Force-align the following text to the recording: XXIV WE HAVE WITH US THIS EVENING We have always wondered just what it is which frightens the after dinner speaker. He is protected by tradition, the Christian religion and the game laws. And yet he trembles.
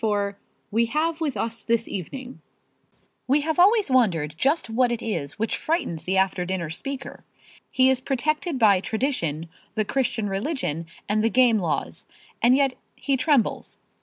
XXIV 0.01 0.35
WE 0.71 0.85
HAVE 0.87 1.21
WITH 1.21 1.37
US 1.37 1.63
THIS 1.63 1.87
EVENING 1.87 2.41
We 3.27 3.41
have 3.41 3.59
always 3.59 3.91
wondered 3.91 4.33
just 4.35 4.67
what 4.67 4.91
it 4.91 5.03
is 5.03 5.37
which 5.37 5.55
frightens 5.55 6.05
the 6.05 6.17
after 6.17 6.43
dinner 6.43 6.71
speaker. 6.71 7.23
He 7.69 7.87
is 7.87 8.01
protected 8.01 8.57
by 8.57 8.79
tradition, 8.79 9.47
the 9.75 9.85
Christian 9.85 10.27
religion 10.27 10.87
and 11.07 11.23
the 11.23 11.29
game 11.29 11.59
laws. 11.59 12.07
And 12.41 12.55
yet 12.55 12.79
he 12.95 13.15
trembles. 13.15 13.77